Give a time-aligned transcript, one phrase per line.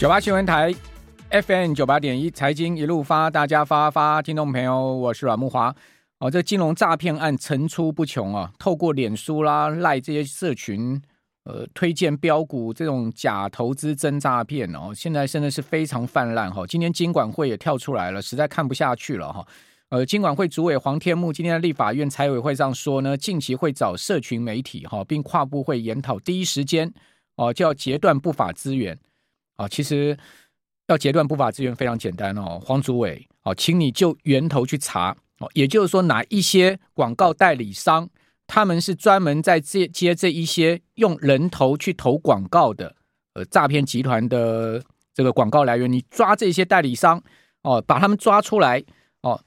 [0.00, 0.74] 九八新闻台
[1.28, 5.76] ，FM 九八点一，财经一路发，大家发发，听众朋友，我是阮木华。
[6.20, 10.98] 哦，这金融诈骗案层出不穷啊，透过脸书啦、赖这些社群，
[11.44, 16.66] 呃，推荐标股这种假投资真诈骗哦，现在真的是非常泛滥哈。
[16.66, 19.46] 今天金管会也跳出来了，实在看不下去了哈。
[19.90, 26.90] 呃，金管会主委黄天木今天在立法院财委会上说呢，近期会找社群媒体哈，并跨部会研讨，第一时间
[27.36, 28.98] 哦就要截断不法资源。
[29.60, 30.16] 啊，其实
[30.88, 38.08] 要截断不法资源非常简单哦，黄祖伟，哦，请你就源头去查哦，也就是说，哪一些广告代理商，
[38.46, 42.96] 他们是专门在接接这一些用人头去投广告的，
[43.34, 44.82] 呃，诈骗集团的
[45.12, 47.22] 这个广告来源，你抓这些代理商
[47.62, 48.82] 哦，把他们抓出来
[49.20, 49.38] 哦，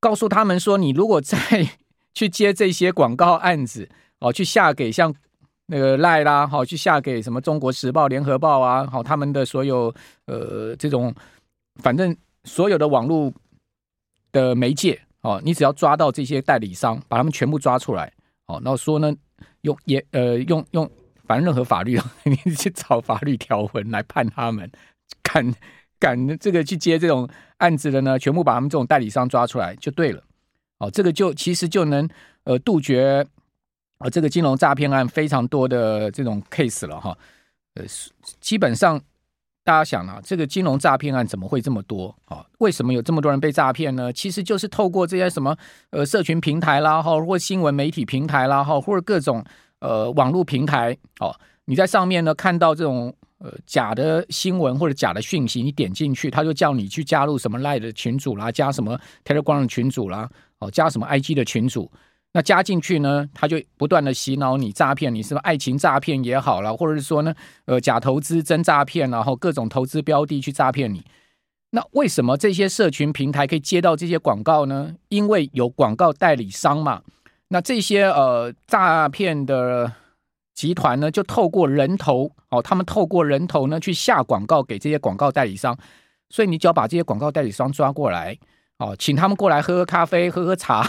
[0.00, 1.38] 告诉他们说，你如果再
[2.12, 5.14] 去接这些广告案子哦，去下给像。
[5.72, 9.94] 那个赖啦，好去下给什么《中国时报》《联合报》啊，好他们的所有
[10.26, 11.14] 呃这种，
[11.76, 13.32] 反正所有的网络
[14.32, 18.12] 的媒介哦，你只要抓到这些代理商，把他们全部抓出来，
[18.46, 19.14] 哦，然后说呢，
[19.60, 20.90] 用也呃用用，
[21.24, 24.68] 反正任何法律， 你去找法律条文来判他们，
[25.22, 25.54] 敢
[26.00, 30.20] 敢这个去接这种案子的呢，全部把他们这种代理商抓出来就对了，
[30.78, 32.08] 哦，这个就其实就能
[32.42, 33.24] 呃杜绝。
[34.00, 37.16] 啊，这个金融诈骗案非常多的这种 case 了哈，
[37.74, 37.84] 呃，
[38.40, 38.98] 基本上
[39.62, 42.42] 大家想啊，这个金融诈骗案怎么会这么多啊？
[42.60, 44.10] 为什么有这么多人被诈骗呢？
[44.10, 45.54] 其实就是透过这些什么
[45.90, 49.44] 呃社群平台啦，哈，或新闻媒体平台啦，哈，或者各种
[49.80, 60.26] 呃网络平台哦，你在上面呢看到这种呃假的新闻或者假的讯息，你点进去，他就叫你去加入什么 Line 的群组啦，加什么 Telegram 的群组啦，
[60.60, 61.92] 哦，加什么 IG 的群组。
[62.32, 71.04] 那加进去呢，他就不断的洗脑你诈骗你，是不是爱情诈骗也好了，或者是说呢，呃，假投资真诈骗，然后各种投资标的去诈骗你。
[71.70, 74.94] 那为什么这些社群平台可以接到这些广告呢？
[75.08, 77.02] 因为有广告代理商嘛。
[77.48, 79.92] 那这些呃诈骗的
[80.54, 85.76] 集团呢，就透过人头哦，他们透过人头呢去下广告给这些广告代理商。
[86.28, 88.38] 所以你只要把这些广告代理商抓过来
[88.78, 90.88] 哦，请他们过来喝喝咖啡，喝喝茶。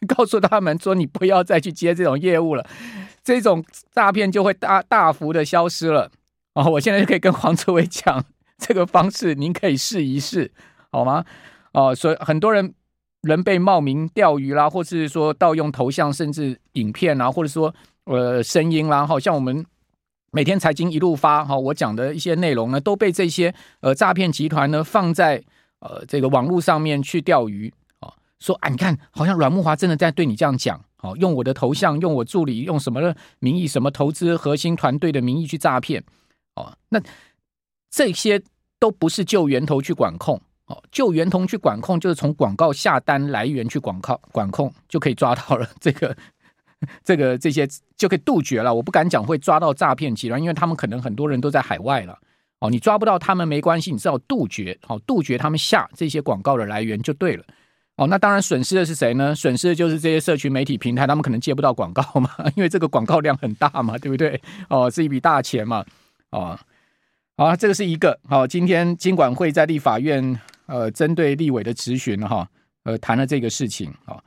[0.08, 2.66] 告诉他们说，你不要再去接这种业务了，
[3.22, 6.10] 这种诈骗就会大大幅的消失了。
[6.54, 8.24] 哦，我现在就可以跟黄志伟讲
[8.58, 10.50] 这个方式，您可以试一试，
[10.90, 11.24] 好吗？
[11.72, 12.74] 哦，所以很多人
[13.22, 17.72] 人被冒名钓鱼啦，或是说盗用头像，甚至影片啊，或者说
[18.04, 19.64] 呃声音啦，好像我们
[20.32, 25.42] 每天财经一路发哈，我讲的一些内容呢，都被这些呃诈骗集团呢放在
[25.80, 27.72] 呃这个网络上面去钓鱼。
[28.40, 36.02] 说啊，你看，好像阮慕华真的在对你这样讲，哦，用我的头像，用我助理，用什么的名义，什么投资核心团队的名义去诈骗，
[36.56, 37.00] 哦，那
[37.90, 38.42] 这些
[38.78, 46.16] 都不是就源头去管控，哦，就源头去管控，就是从广告下单来源去广告管控，就可以抓到了这个
[47.04, 47.68] 这个这些
[47.98, 48.74] 就可以杜绝了。
[48.74, 52.18] 我不敢讲会抓到诈骗集团，因为他们可能很多人都在海外了，
[52.60, 57.44] 哦，你抓不到他们没关系，你只要杜绝，好，杜绝他们下这些广告的来源就对了。
[58.00, 59.34] 哦，那当然损失的是谁呢？
[59.34, 64.40] 损失的就是这些社群媒体平台，他们可能接不到广告嘛， 因为这个广告量很大嘛，对不对？
[64.70, 65.84] 哦，是一笔大钱嘛。
[66.30, 66.58] 哦，
[67.36, 68.18] 好，这个是一个。
[68.26, 72.48] 好，今天金管会在立法院呃，针对立委的质询哈，
[72.84, 73.92] 呃，谈了这个事情。
[74.06, 74.18] 啊，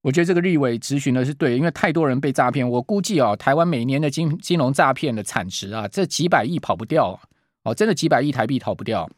[0.00, 2.68] 我觉得这个立委质询的是对，因为太多人被诈骗。
[2.68, 7.20] 我估计啊，台湾每年的金金融诈骗的产值啊，这几百亿跑不掉。
[7.62, 9.08] 哦，真的几百亿台币逃不掉。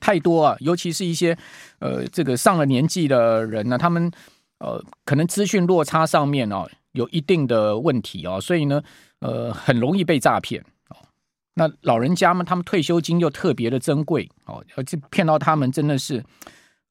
[0.00, 1.36] 太多啊，尤其是一些
[1.78, 4.10] 呃，这个上了年纪的人呢，他们
[4.58, 8.82] 呃，可能资讯落差上面哦，有一定的问题哦，所以呢，
[9.20, 10.96] 呃，很容易被诈骗哦。
[11.54, 16.24] 那老人家们，他们退休金又特别的珍贵哦，而且骗到他们真的是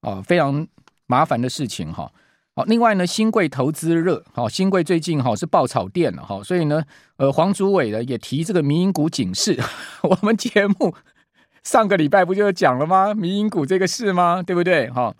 [0.01, 0.67] 哦，非常
[1.07, 2.11] 麻烦的事情哈。
[2.55, 6.83] 好，另外呢，新贵投资热，好，新贵最近哈是爆炒店了哈，所以呢，
[7.17, 9.59] 呃，黄主委呢也提这个民营股警示，
[10.03, 10.95] 我们节目。
[11.65, 13.11] 上个礼拜不就讲了吗？
[13.15, 14.41] 民营股这个事吗？
[14.41, 14.87] 对不对？
[14.91, 15.11] 哈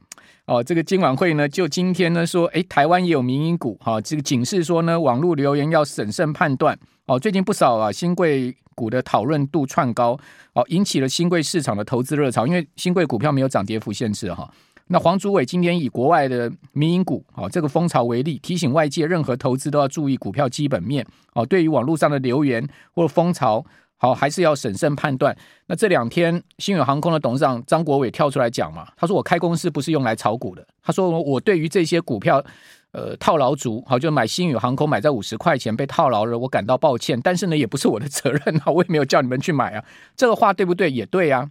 [0.46, 6.78] 哦，这个今晚会呢，就今天呢说，诶，台湾也有民营股，哈，这个警示说呢，网络留言要审慎判断。
[7.08, 10.16] 哦，最近不少啊，新贵股的讨论度窜高，
[10.54, 12.46] 哦，引起了新贵市场的投资热潮。
[12.46, 14.48] 因为新贵股票没有涨跌幅限制，哈。
[14.88, 21.04] 那黄主委今天以国外的民营股，哦，这个风潮为例，提醒外界任何投资都要注意股票基本面。
[21.34, 23.66] 哦，对于网络上的留言或风潮。
[23.98, 25.36] 好，还是要审慎判断。
[25.68, 30.68] 那这两天，星宇航空的董事长张国伟跳出来讲嘛，他说：“我开公司不是用来炒股的。
[30.84, 32.44] 他说我对于这些股票，
[32.92, 39.86] 呃套牢族，好，就买星宇航空买在五十块钱被套牢了，我感到抱歉，但是呢，也不是我的责任啊， 我也没有叫你们去买啊，
[40.18, 40.92] 这个话对不对？
[40.92, 41.50] 也对啊。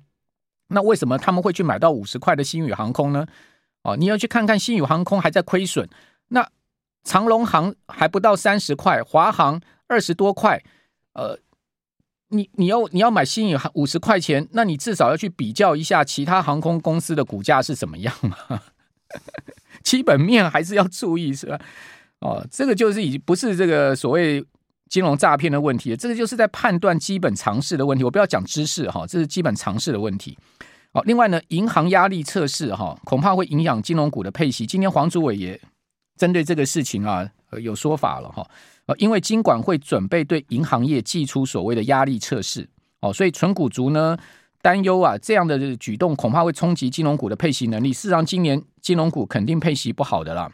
[0.69, 3.26] 那为什么他们会去买到五十块的星宇航空呢？
[3.85, 5.88] 哦，你要去看看星宇航空还在亏损，
[6.29, 6.47] 那
[7.05, 10.62] 长荣航还不到三十块，华航二十多块，
[11.14, 11.38] 呃。
[12.34, 18.60] 你你要你要买新宇五十块钱，那你至少要去比较一下其他航空公司的股价是怎么样嘛？
[19.82, 21.60] 基本面还是要注意是吧？
[22.20, 24.44] 哦，这个就是已经不是这个所谓
[24.88, 28.02] 金融诈骗的问题，这个就是在判断基本常识的问题。
[28.02, 30.37] 我不要讲知识哈，这是基本常识的问题。
[30.92, 34.66] 哦，另外呢，银行压力测试哈，恐怕会影响金融股的配息。
[34.66, 35.60] 今天黄主委也
[36.16, 37.28] 针对这个事情啊
[37.60, 38.46] 有说法了哈。
[38.86, 42.68] 呃，因为金管会准备对银行业祭出所谓的压力测试，
[43.00, 44.16] 哦，所以存股族呢
[44.60, 47.92] 担忧啊，这样的举动恐怕会冲击金融股的配息能力。
[47.92, 50.50] 事实上，今年金融股肯定配息不好的啦。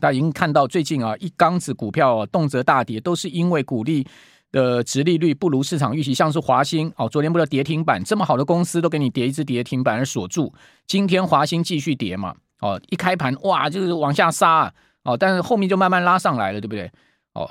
[0.00, 4.06] 大家已经看到最近啊，一缸子股票啊，动辄大跌，都是因为股利
[4.52, 6.14] 的殖利率不如市场预期。
[6.14, 10.52] 像是华兴哦，昨天不是跌停板，这么好的公司都给你跌一只跌停板而锁住。
[10.86, 14.72] 今天华兴继续跌嘛，哦，一开盘哇，就是往下杀，
[15.04, 16.90] 哦，但是后面就慢慢拉上来了，对不对？
[17.34, 17.50] 哦，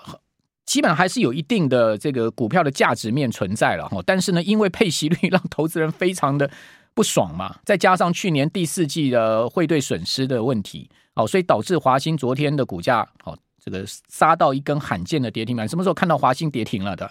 [0.65, 6.49] 基本上还是有一定的这个股票的价值面存在了哈，但是呢，因为配息率 让投资人非常的
[6.94, 15.67] 不爽嘛，再加上去年第四季的汇兑损失的问题，哦，所以导致华兴昨天的股价哦，这个杀到一根罕见的跌停板。
[15.67, 17.09] 什么时候看到华兴跌停了的？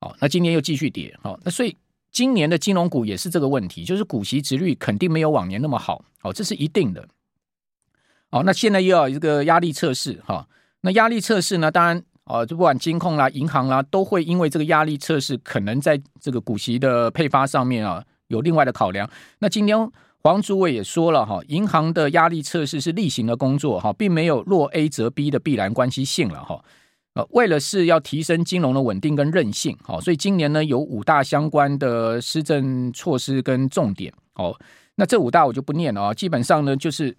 [0.00, 1.76] 哦，那今年又继续跌，哦，那所以
[2.12, 7.06] 今年的金融股也是这个问题，就是股息殖率肯定没有往年那么好，哦，这是一定的。
[8.36, 10.46] 哦，那现在又要一个压力测试哈。
[10.82, 11.70] 那压力测试呢？
[11.70, 19.08] 当然，啊，就不管金控啦、银行啦，都会因为这个压力测试，可能在这个股息的配发上面啊，有另外的考量。
[19.38, 19.90] 那今天
[20.22, 26.62] 黄主委也说了哈，银行的压力测试是例行的工作哈，并没有若 A 则 B 的必然关系性了哈。
[27.14, 34.12] 呃，为了是要提升金融的稳定跟韧性，好，所以今年呢有五大相关的施政措施跟重点。
[34.34, 34.54] 哦，
[34.96, 37.16] 那这五大我就不念了啊，基本上呢就是。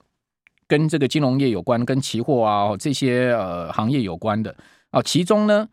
[0.68, 4.56] 跟这个金融业有关，跟期货啊这些呃行业有关的
[4.92, 5.68] 啊，其中呢，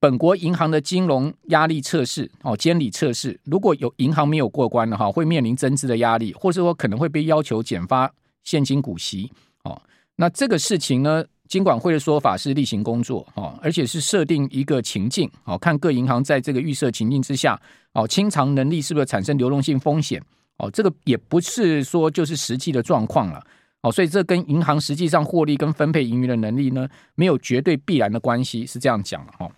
[0.00, 8.10] 本国银行的金融压力测试哦，监理测试，如果有银行没有过关的话，会面临增资的压力，或者说可能会被要求减发
[8.42, 9.30] 现金股息
[9.64, 9.80] 哦。
[10.16, 17.60] 那这个事情呢，金管会的说法是例行工作哦，而且是设定一个情境哦，看各银行在这个预设情境之下
[17.92, 20.22] 哦，清偿能力是不是产生流动性风险
[20.58, 23.42] 哦，这个也不是说就是实际的状况了。
[23.82, 29.50] 哦，所以这跟银行实际上获利跟分配盈余的能力呢，没有绝对必然的关系，是这样讲的哈。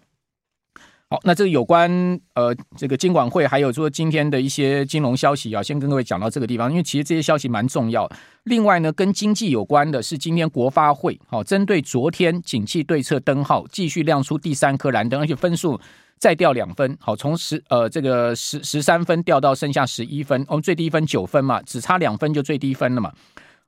[1.11, 8.11] 好，那这个有关呃这个监管会还有说今天的一些金融消息啊，先跟各位讲到这个地方，因为其实这些消息蛮重要。
[8.45, 15.79] 另外呢，跟经济有关的是今天国发会好针对昨天景气对策灯号继续亮出第三颗蓝灯，而且分数
[16.19, 23.13] 再掉两分，好从十呃这个十十三分掉到剩下十一分，我们最低分九分嘛，只差两分就最低分了嘛，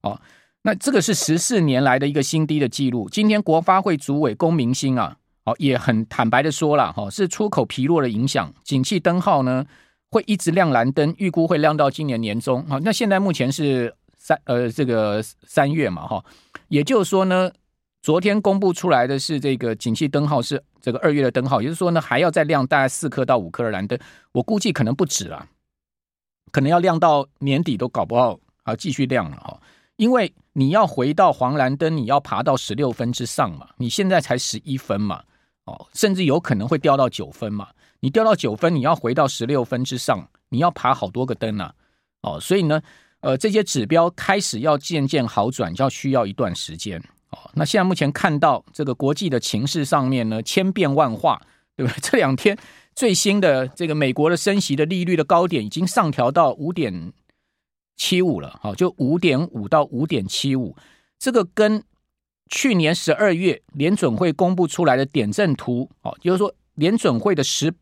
[0.01, 0.19] 哦。
[0.67, 3.09] 那这个是十四年来的一个新低的记录。
[3.09, 9.65] 今天国发会主委龚明鑫啊，哦也很坦白的说了，哈，是出口疲弱的影响，景气灯号呢
[10.11, 12.67] 会一直亮蓝灯，预估会亮到今年年中。
[12.67, 16.25] 好，那现在目前是三呃这个三月嘛，哈，
[16.67, 17.49] 也就是说呢，
[18.03, 23.97] 昨天公布出来的是这个景气灯号是这个二月的灯号，也就是说呢还要再亮大概四颗到五颗的蓝灯，
[24.33, 25.47] 我估计可能不止了，
[26.51, 29.61] 可能要亮到年底都搞不好，啊继续亮了哈。
[29.95, 35.23] 因为你要回到黄蓝灯，你要爬到十六分之上嘛，你现在才十一分嘛，
[35.67, 37.69] 哦，甚至有可能会掉到九分嘛。
[38.01, 41.75] 你掉到九分，你要回到十六分之上，你要爬好多个灯啊，
[42.23, 42.81] 哦，所以呢，
[43.21, 46.99] 呃，这些指标开始要渐渐好转，要需要一段时间
[47.29, 47.39] 哦。
[47.53, 51.39] 那现在目前看到这个国际的情势上面呢，千变万化，
[51.77, 52.01] 对不对？
[52.01, 52.57] 这两天
[52.95, 57.13] 最新的这个美国的升息的利率的高点已经上调到五点。
[57.97, 60.77] 七五了，好，就五点五到五点七五，
[61.19, 61.83] 这个跟
[62.49, 67.73] 去年十二月联准会公布出来的点阵图，哦，就是说联准会的十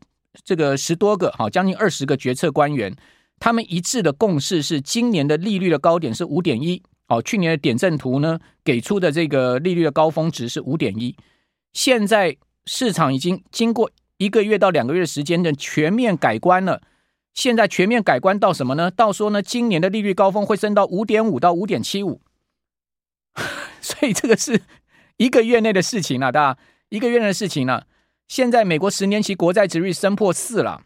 [0.43, 2.95] 这个十多个，好，将近二十个决策官员，
[3.39, 11.15] 他们一致的共识是，今年的利率的高点是五点一，哦，去年的点阵图呢给出的这个利率的高峰值是五点一，
[11.73, 16.81] 现在市场已经经过一个月到两个月时间的全面改观了。
[17.35, 18.89] 现在全面改观到什么呢？
[18.89, 22.21] 到说呢，今年的利率高峰会升到五点五到五点七五，
[23.81, 24.61] 所以这个是
[25.17, 27.85] 一个月内的事情了，大家一个月内的事情了。
[28.27, 30.81] 现在美国十年期国债殖率升破四了，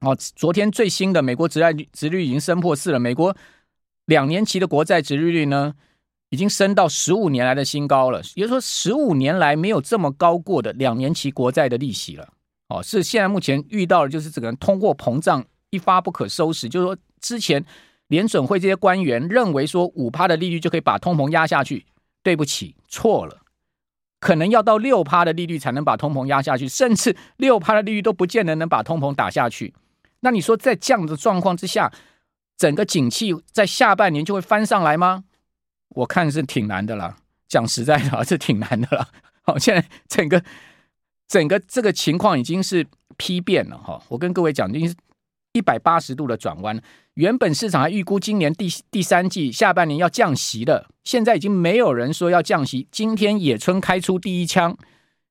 [0.00, 2.98] 哦，昨天最新的美国殖债殖率已经升破四了。
[2.98, 3.34] 美国
[4.06, 5.74] 两年期的国债殖利率呢，
[6.30, 12.28] 已经升到十五年来的新高了，也就是说十五年来没有这么高过的两年期国债的利息了。
[12.68, 17.64] 哦，是现在目前遇到的就是这个通货膨胀一发不可收拾，就是说之前
[18.08, 21.86] 联准会这些官员认为说五趴的利率就可以把通膨压下去，
[22.22, 23.38] 对不起，错了，
[24.18, 29.72] 可能要到六趴的利率才能把通膨压下去，甚至六趴的利率都不见得能把通膨打下去。
[30.20, 31.92] 那你说在这样的状况之下，
[32.56, 35.24] 整个景气在下半年就会翻上来吗？
[35.90, 37.16] 我看是挺难的啦，
[37.48, 39.08] 讲实在的，是挺难的啦。
[39.42, 40.42] 好，现在整个
[41.26, 42.86] 整个这个情况已经是
[43.16, 44.02] 丕变了哈。
[44.08, 44.94] 我跟各位讲，已经是
[45.52, 46.80] 一百八十度的转弯。
[47.14, 52.88] 原本市场还预估今年第第三季下半年要降息的，现在已经没有人说要降息。
[52.90, 54.76] 今天野村开出第一枪，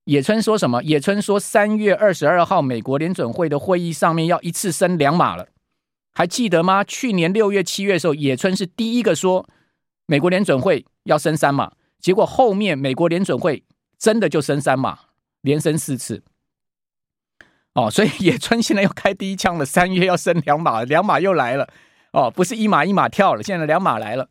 [0.05, 0.83] 野村说什么？
[0.83, 5.47] 野村说三月二十二号美国联准会的会议上面要一次升两码了，
[6.13, 6.83] 还记得吗？
[6.83, 9.47] 去年六月、七月的时候，野村是第一个说。
[10.05, 13.63] 美国联准会要升三码，结果后面美国联准会
[13.99, 14.97] 真的就升三码，
[15.41, 16.23] 连升四次。
[17.73, 21.67] 哦，所以 野村现在又开第一枪了，三月要升两码，两码又来了。
[22.11, 24.27] 哦，不是一码一码跳了，现在两码来了，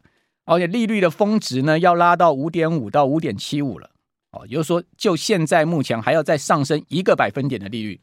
[0.47, 3.90] 而且利率的峰值呢要拉到五点五到五点七五了。
[4.33, 8.00] 哦，也就是说，就现在目前还要再上升一个百分点的利率。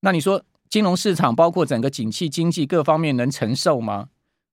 [0.00, 4.08] 那你说金融市场包括整个景气经济各方面能承受吗？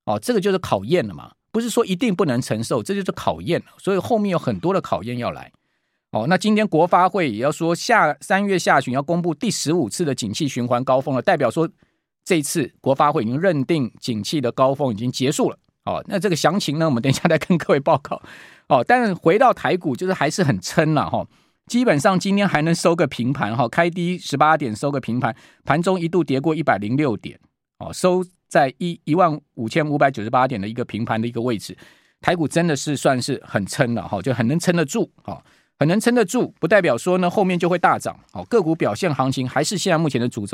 [0.05, 1.31] 哦，这个就是考验了嘛。
[1.51, 5.51] 不是说一定不能承受，这就是考验，所以后面有很多的考验要来。
[6.15, 11.69] 哦，那今天国发会也要说下三月下旬要公布第十五次的景气循环高峰了，代表说
[12.23, 15.57] 这次国发会已经认定景气的高峰已经结束了。
[15.83, 18.21] 哦，那这个详情呢，我们等一下再跟各位报告。
[18.69, 21.27] 哦，但是回到台股，就是还是很撑了哈。
[21.67, 27.37] 基本上今天还能收个平盘哈，开低十八点收个平盘，盘中一度跌过一百零六点。
[27.79, 28.23] 哦，收。
[28.47, 31.75] 在一一万五千五百九十八点的一个平盘的一个位置，
[32.21, 35.43] 台股真的是算是很撑了哈，就很能撑得住哈，
[35.77, 38.17] 很能撑得住，不代表说呢后面就会大涨。
[38.31, 40.53] 好，个股表现行情还是现在目前的主轴。